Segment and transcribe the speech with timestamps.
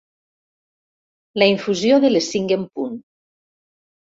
[1.41, 2.99] La infusió de les cinc en punt.